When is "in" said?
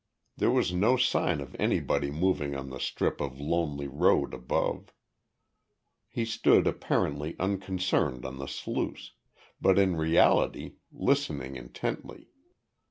9.77-9.95